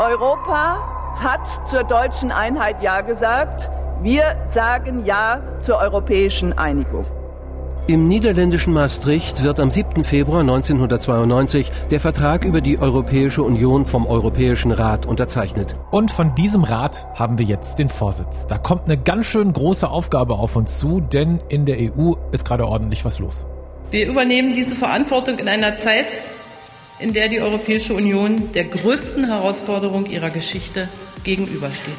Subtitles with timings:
[0.00, 3.70] Europa hat zur deutschen Einheit Ja gesagt.
[4.02, 7.06] Wir sagen Ja zur europäischen Einigung.
[7.86, 10.02] Im niederländischen Maastricht wird am 7.
[10.02, 15.76] Februar 1992 der Vertrag über die Europäische Union vom Europäischen Rat unterzeichnet.
[15.92, 18.48] Und von diesem Rat haben wir jetzt den Vorsitz.
[18.48, 22.44] Da kommt eine ganz schön große Aufgabe auf uns zu, denn in der EU ist
[22.44, 23.46] gerade ordentlich was los.
[23.92, 26.06] Wir übernehmen diese Verantwortung in einer Zeit,
[26.98, 30.88] in der die Europäische Union der größten Herausforderung ihrer Geschichte
[31.24, 31.94] gegenübersteht.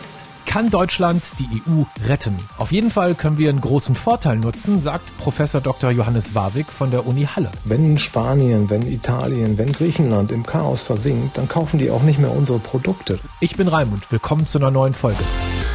[0.45, 2.37] Kann Deutschland die EU retten?
[2.57, 5.91] Auf jeden Fall können wir einen großen Vorteil nutzen, sagt Professor Dr.
[5.91, 7.51] Johannes Warwick von der Uni Halle.
[7.65, 12.31] Wenn Spanien, wenn Italien, wenn Griechenland im Chaos versinkt, dann kaufen die auch nicht mehr
[12.31, 13.19] unsere Produkte.
[13.41, 15.19] Ich bin Raimund, willkommen zu einer neuen Folge.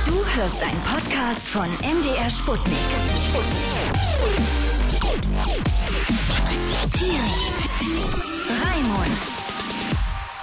[0.06, 2.73] Du hörst einen Podcast von MDR Sputnik.
[3.19, 3.61] Sputnik.
[4.14, 4.70] Sputnik.
[5.42, 5.80] Raimund.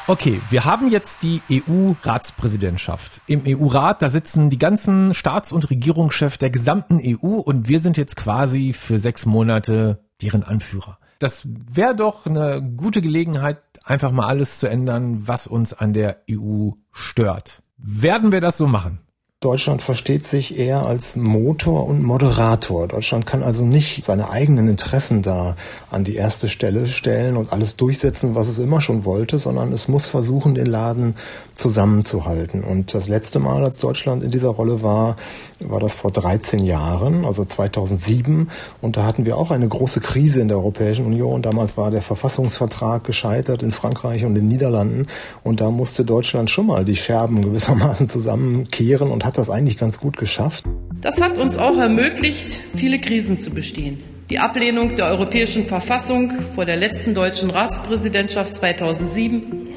[0.10, 3.22] Okay, wir haben jetzt die EU-Ratspräsidentschaft.
[3.28, 7.98] Im EU-Rat, da sitzen die ganzen Staats- und Regierungschefs der gesamten EU und wir sind
[7.98, 10.98] jetzt quasi für sechs Monate deren Anführer.
[11.20, 16.21] Das wäre doch eine gute Gelegenheit, einfach mal alles zu ändern, was uns an der
[16.32, 17.62] EU stört.
[17.77, 19.02] Werden wir das so machen?
[19.40, 22.88] Deutschland versteht sich eher als Motor und Moderator.
[22.88, 25.55] Deutschland kann also nicht seine eigenen Interessen da
[25.91, 29.88] an die erste Stelle stellen und alles durchsetzen, was es immer schon wollte, sondern es
[29.88, 31.13] muss versuchen, den Laden
[31.54, 32.63] zusammenzuhalten.
[32.63, 35.18] Und das letzte Mal, als Deutschland in dieser Rolle war,
[35.60, 38.49] war das vor 13 Jahren, also 2007.
[38.82, 41.43] Und da hatten wir auch eine große Krise in der Europäischen Union.
[41.43, 45.05] Damals war der Verfassungsvertrag gescheitert in Frankreich und den Niederlanden.
[45.43, 50.00] Und da musste Deutschland schon mal die Scherben gewissermaßen zusammenkehren und hat das eigentlich ganz
[50.00, 50.66] gut geschafft.
[51.02, 54.02] Das hat uns auch ermöglicht, viele Krisen zu bestehen.
[54.30, 59.68] Die Ablehnung der europäischen Verfassung vor der letzten deutschen Ratspräsidentschaft 2007,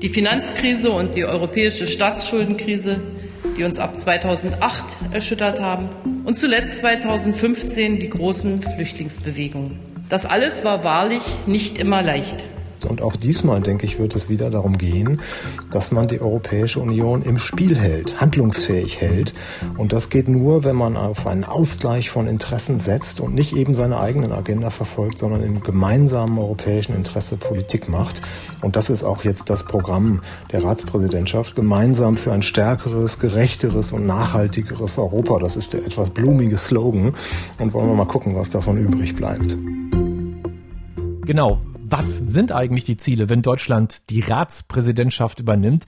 [0.00, 3.00] die Finanzkrise und die europäische Staatsschuldenkrise,
[3.58, 5.88] die uns ab 2008 erschüttert haben
[6.24, 9.78] und zuletzt 2015 die großen Flüchtlingsbewegungen.
[10.08, 12.44] Das alles war wahrlich nicht immer leicht.
[12.84, 15.20] Und auch diesmal, denke ich, wird es wieder darum gehen,
[15.70, 19.34] dass man die Europäische Union im Spiel hält, handlungsfähig hält.
[19.76, 23.74] Und das geht nur, wenn man auf einen Ausgleich von Interessen setzt und nicht eben
[23.74, 28.22] seine eigenen Agenda verfolgt, sondern im gemeinsamen europäischen Interesse Politik macht.
[28.62, 30.20] Und das ist auch jetzt das Programm
[30.52, 35.38] der Ratspräsidentschaft, gemeinsam für ein stärkeres, gerechteres und nachhaltigeres Europa.
[35.38, 37.14] Das ist der etwas blumige Slogan.
[37.58, 39.56] Und wollen wir mal gucken, was davon übrig bleibt.
[41.24, 41.60] Genau,
[41.92, 45.84] was sind eigentlich die Ziele, wenn Deutschland die Ratspräsidentschaft übernimmt?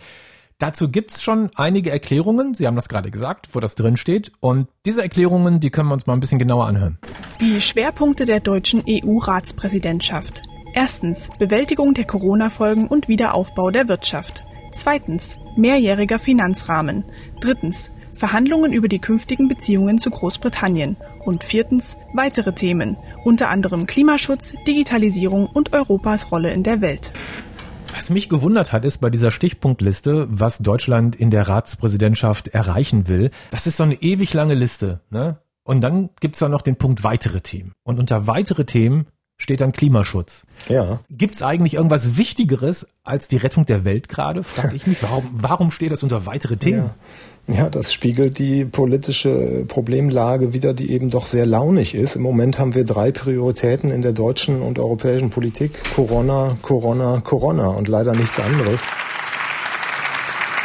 [0.58, 4.30] Dazu gibt's schon einige Erklärungen, Sie haben das gerade gesagt, wo das drin steht.
[4.40, 6.98] Und diese Erklärungen, die können wir uns mal ein bisschen genauer anhören.
[7.40, 10.42] Die Schwerpunkte der deutschen EU-Ratspräsidentschaft.
[10.74, 14.44] Erstens Bewältigung der Corona-Folgen und Wiederaufbau der Wirtschaft.
[14.74, 17.04] Zweitens mehrjähriger Finanzrahmen.
[17.40, 24.54] Drittens Verhandlungen über die künftigen Beziehungen zu Großbritannien und viertens weitere Themen, unter anderem Klimaschutz,
[24.66, 27.12] Digitalisierung und Europas Rolle in der Welt.
[27.94, 33.30] Was mich gewundert hat, ist bei dieser Stichpunktliste, was Deutschland in der Ratspräsidentschaft erreichen will.
[33.50, 35.00] Das ist so eine ewig lange Liste.
[35.10, 35.38] Ne?
[35.62, 37.72] Und dann gibt's da noch den Punkt weitere Themen.
[37.84, 39.06] Und unter weitere Themen
[39.44, 40.46] steht dann Klimaschutz.
[40.68, 41.00] Ja.
[41.10, 44.42] Gibt's eigentlich irgendwas Wichtigeres als die Rettung der Welt gerade?
[44.42, 45.02] Frage ich mich.
[45.02, 46.90] Warum, warum steht das unter weitere Themen?
[47.46, 47.54] Ja.
[47.54, 52.16] Ja, das spiegelt die politische Problemlage wieder, die eben doch sehr launig ist.
[52.16, 55.72] Im Moment haben wir drei Prioritäten in der deutschen und europäischen Politik.
[55.94, 58.80] Corona, Corona, Corona und leider nichts anderes.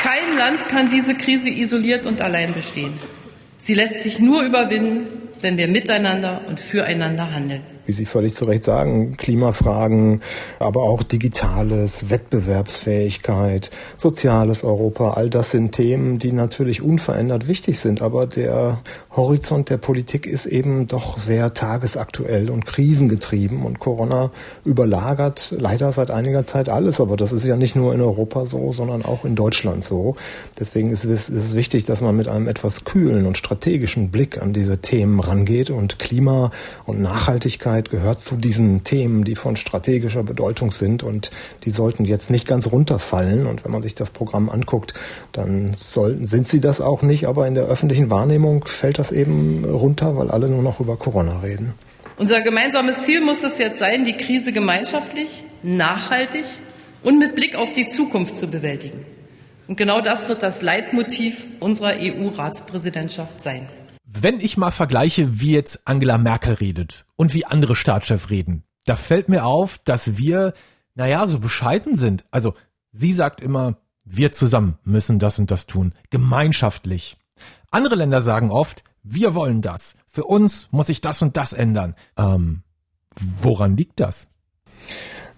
[0.01, 2.94] Kein Land kann diese Krise isoliert und allein bestehen.
[3.57, 5.06] Sie lässt sich nur überwinden,
[5.41, 10.22] wenn wir miteinander und füreinander handeln wie Sie völlig zu Recht sagen, Klimafragen,
[10.60, 18.04] aber auch Digitales, Wettbewerbsfähigkeit, soziales Europa, all das sind Themen, die natürlich unverändert wichtig sind,
[18.04, 18.78] aber der
[19.10, 24.30] Horizont der Politik ist eben doch sehr tagesaktuell und krisengetrieben und Corona
[24.66, 28.72] überlagert leider seit einiger Zeit alles, aber das ist ja nicht nur in Europa so,
[28.72, 30.16] sondern auch in Deutschland so.
[30.59, 34.40] Deswegen ist es, ist es wichtig, dass man mit einem etwas kühlen und strategischen Blick
[34.40, 36.52] an diese Themen rangeht und Klima
[36.85, 41.31] und Nachhaltigkeit Sicherheit gehört zu diesen Themen, die von strategischer Bedeutung sind und
[41.64, 43.46] die sollten jetzt nicht ganz runterfallen.
[43.47, 44.93] Und wenn man sich das Programm anguckt,
[45.31, 49.64] dann sollten, sind sie das auch nicht, aber in der öffentlichen Wahrnehmung fällt das eben
[49.66, 51.73] runter, weil alle nur noch über Corona reden.
[52.17, 56.43] Unser gemeinsames Ziel muss es jetzt sein, die Krise gemeinschaftlich, nachhaltig
[57.03, 59.05] und mit Blick auf die Zukunft zu bewältigen.
[59.67, 63.67] Und genau das wird das Leitmotiv unserer EU-Ratspräsidentschaft sein.
[64.11, 68.96] Wenn ich mal vergleiche, wie jetzt Angela Merkel redet und wie andere Staatschefs reden, da
[68.96, 70.53] fällt mir auf, dass wir,
[70.96, 72.23] naja, so bescheiden sind.
[72.32, 72.56] Also
[72.91, 77.17] sie sagt immer, wir zusammen müssen das und das tun, gemeinschaftlich.
[77.70, 81.96] Andere Länder sagen oft, wir wollen das, für uns muss sich das und das ändern.
[82.17, 82.64] Ähm,
[83.16, 84.28] woran liegt das?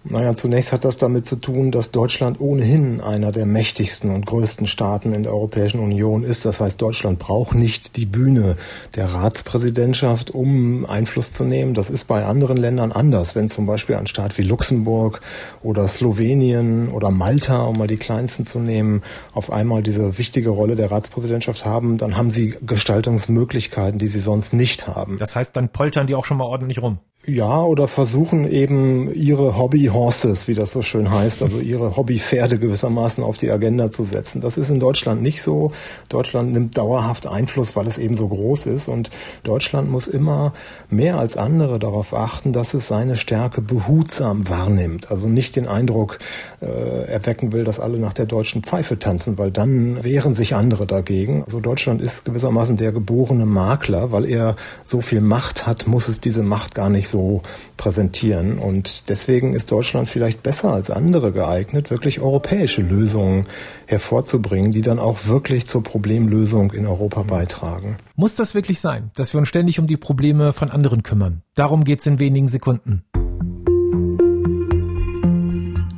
[0.03, 4.65] Naja, zunächst hat das damit zu tun, dass Deutschland ohnehin einer der mächtigsten und größten
[4.65, 6.43] Staaten in der Europäischen Union ist.
[6.43, 8.55] Das heißt, Deutschland braucht nicht die Bühne
[8.95, 11.75] der Ratspräsidentschaft, um Einfluss zu nehmen.
[11.75, 13.35] Das ist bei anderen Ländern anders.
[13.35, 15.21] Wenn zum Beispiel ein Staat wie Luxemburg
[15.61, 20.75] oder Slowenien oder Malta, um mal die kleinsten zu nehmen, auf einmal diese wichtige Rolle
[20.75, 25.19] der Ratspräsidentschaft haben, dann haben sie Gestaltungsmöglichkeiten, die sie sonst nicht haben.
[25.19, 26.97] Das heißt, dann poltern die auch schon mal ordentlich rum.
[27.27, 33.23] Ja, oder versuchen eben ihre Hobby-Horses, wie das so schön heißt, also ihre Hobby-Pferde gewissermaßen
[33.23, 34.41] auf die Agenda zu setzen.
[34.41, 35.71] Das ist in Deutschland nicht so.
[36.09, 38.87] Deutschland nimmt dauerhaft Einfluss, weil es eben so groß ist.
[38.87, 39.11] Und
[39.43, 40.53] Deutschland muss immer
[40.89, 45.11] mehr als andere darauf achten, dass es seine Stärke behutsam wahrnimmt.
[45.11, 46.17] Also nicht den Eindruck
[46.59, 50.87] äh, erwecken will, dass alle nach der deutschen Pfeife tanzen, weil dann wehren sich andere
[50.87, 51.43] dagegen.
[51.43, 56.19] Also Deutschland ist gewissermaßen der geborene Makler, weil er so viel Macht hat, muss es
[56.19, 57.41] diese Macht gar nicht so
[57.77, 58.57] präsentieren.
[58.57, 63.47] Und deswegen ist Deutschland vielleicht besser als andere geeignet, wirklich europäische Lösungen
[63.85, 67.97] hervorzubringen, die dann auch wirklich zur Problemlösung in Europa beitragen.
[68.15, 71.43] Muss das wirklich sein, dass wir uns ständig um die Probleme von anderen kümmern?
[71.55, 73.03] Darum geht's in wenigen Sekunden.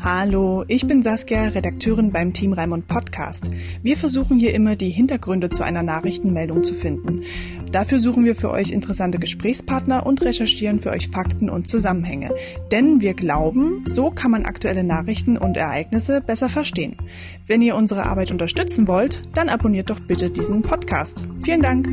[0.03, 3.49] Hallo, ich bin Saskia, Redakteurin beim Team Raimund Podcast.
[3.83, 7.21] Wir versuchen hier immer die Hintergründe zu einer Nachrichtenmeldung zu finden.
[7.71, 12.35] Dafür suchen wir für euch interessante Gesprächspartner und recherchieren für euch Fakten und Zusammenhänge.
[12.69, 16.97] Denn wir glauben, so kann man aktuelle Nachrichten und Ereignisse besser verstehen.
[17.47, 21.23] Wenn ihr unsere Arbeit unterstützen wollt, dann abonniert doch bitte diesen Podcast.
[21.41, 21.87] Vielen Dank.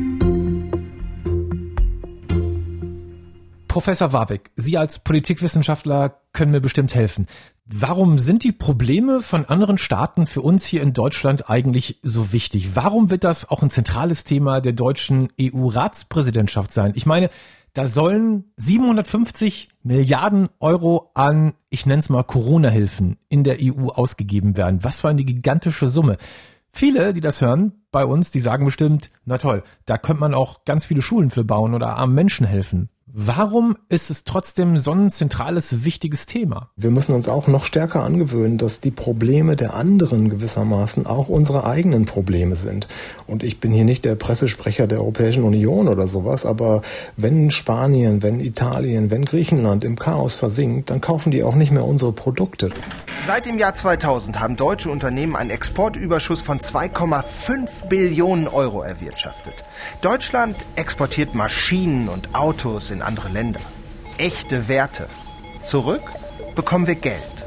[3.69, 7.27] Professor Warwick, Sie als Politikwissenschaftler können mir bestimmt helfen.
[7.65, 12.75] Warum sind die Probleme von anderen Staaten für uns hier in Deutschland eigentlich so wichtig?
[12.75, 16.93] Warum wird das auch ein zentrales Thema der deutschen EU-Ratspräsidentschaft sein?
[16.95, 17.29] Ich meine,
[17.73, 24.57] da sollen 750 Milliarden Euro an, ich nenne es mal Corona-Hilfen in der EU ausgegeben
[24.57, 24.83] werden.
[24.83, 26.17] Was für eine gigantische Summe.
[26.73, 30.65] Viele, die das hören bei uns, die sagen bestimmt, na toll, da könnte man auch
[30.65, 32.89] ganz viele Schulen für bauen oder armen Menschen helfen.
[33.13, 36.69] Warum ist es trotzdem so ein zentrales, wichtiges Thema?
[36.77, 41.65] Wir müssen uns auch noch stärker angewöhnen, dass die Probleme der anderen gewissermaßen auch unsere
[41.65, 42.87] eigenen Probleme sind.
[43.27, 46.83] Und ich bin hier nicht der Pressesprecher der Europäischen Union oder sowas, aber
[47.17, 51.85] wenn Spanien, wenn Italien, wenn Griechenland im Chaos versinkt, dann kaufen die auch nicht mehr
[51.85, 52.69] unsere Produkte.
[53.27, 59.53] Seit dem Jahr 2000 haben deutsche Unternehmen einen Exportüberschuss von 2,5 Billionen Euro erwirtschaftet.
[60.01, 63.61] Deutschland exportiert Maschinen und Autos in andere Länder.
[64.17, 65.07] Echte Werte.
[65.65, 66.01] Zurück
[66.55, 67.41] bekommen wir Geld.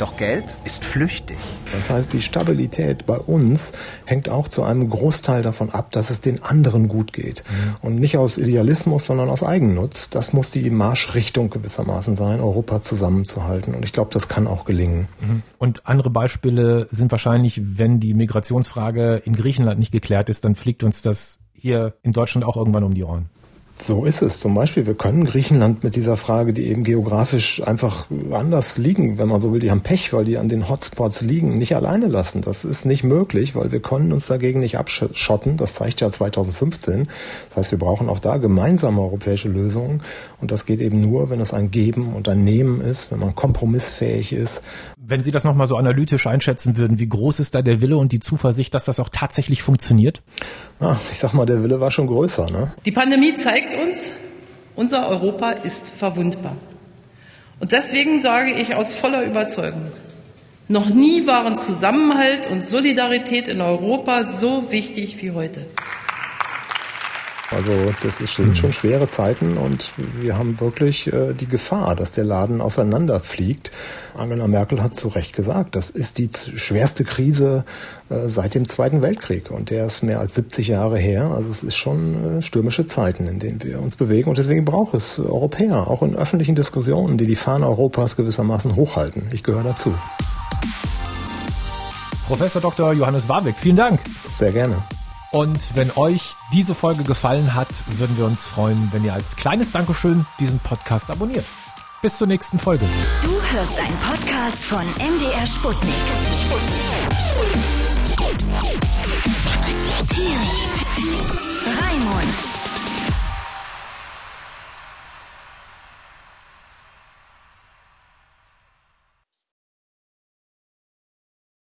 [0.00, 1.36] Doch Geld ist flüchtig.
[1.72, 3.72] Das heißt, die Stabilität bei uns
[4.06, 7.44] hängt auch zu einem Großteil davon ab, dass es den anderen gut geht.
[7.46, 7.76] Mhm.
[7.82, 10.08] Und nicht aus Idealismus, sondern aus Eigennutz.
[10.08, 13.74] Das muss die Marschrichtung gewissermaßen sein, Europa zusammenzuhalten.
[13.74, 15.06] Und ich glaube, das kann auch gelingen.
[15.20, 15.42] Mhm.
[15.58, 20.82] Und andere Beispiele sind wahrscheinlich, wenn die Migrationsfrage in Griechenland nicht geklärt ist, dann fliegt
[20.82, 23.28] uns das hier in Deutschland auch irgendwann um die Ohren.
[23.82, 24.40] So ist es.
[24.40, 29.28] Zum Beispiel, wir können Griechenland mit dieser Frage, die eben geografisch einfach anders liegen, wenn
[29.28, 32.42] man so will, die haben Pech, weil die an den Hotspots liegen, nicht alleine lassen.
[32.42, 35.56] Das ist nicht möglich, weil wir können uns dagegen nicht abschotten.
[35.56, 37.08] Das zeigt ja 2015.
[37.48, 40.02] Das heißt, wir brauchen auch da gemeinsame europäische Lösungen.
[40.40, 43.34] Und das geht eben nur, wenn es ein Geben und ein Nehmen ist, wenn man
[43.34, 44.62] kompromissfähig ist.
[44.98, 48.12] Wenn Sie das nochmal so analytisch einschätzen würden, wie groß ist da der Wille und
[48.12, 50.22] die Zuversicht, dass das auch tatsächlich funktioniert?
[50.80, 52.46] Ja, ich sag mal, der Wille war schon größer.
[52.50, 52.72] Ne?
[52.84, 54.12] Die Pandemie zeigt uns,
[54.76, 56.56] unser Europa ist verwundbar.
[57.58, 59.92] Und deswegen sage ich aus voller Überzeugung,
[60.68, 65.66] noch nie waren Zusammenhalt und Solidarität in Europa so wichtig wie heute.
[67.50, 72.22] Also das sind schon schwere Zeiten und wir haben wirklich äh, die Gefahr, dass der
[72.22, 73.72] Laden auseinanderfliegt.
[74.16, 77.64] Angela Merkel hat zu Recht gesagt, das ist die schwerste Krise
[78.08, 81.32] äh, seit dem Zweiten Weltkrieg und der ist mehr als 70 Jahre her.
[81.34, 84.94] Also es ist schon äh, stürmische Zeiten, in denen wir uns bewegen und deswegen braucht
[84.94, 89.24] es Europäer, auch in öffentlichen Diskussionen, die die Fahne Europas gewissermaßen hochhalten.
[89.32, 89.92] Ich gehöre dazu.
[92.28, 92.92] Professor Dr.
[92.92, 93.98] Johannes Warwick, vielen Dank.
[94.38, 94.76] Sehr gerne.
[95.32, 99.70] Und wenn euch diese Folge gefallen hat, würden wir uns freuen, wenn ihr als kleines
[99.70, 101.44] Dankeschön diesen Podcast abonniert.
[102.02, 102.84] Bis zur nächsten Folge.
[103.22, 105.94] Du hörst einen Podcast von MDR Sputnik.
[106.34, 106.80] Sputnik.
[107.30, 107.80] Sputnik.
[111.78, 112.59] Raimund.